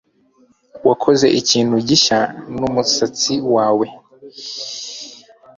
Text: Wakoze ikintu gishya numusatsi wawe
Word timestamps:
Wakoze 0.87 1.27
ikintu 1.39 1.75
gishya 1.87 2.19
numusatsi 2.57 3.33
wawe 3.53 3.87